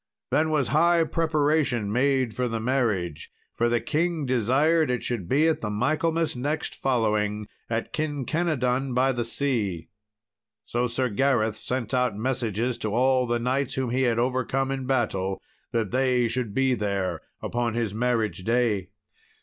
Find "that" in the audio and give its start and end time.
15.71-15.91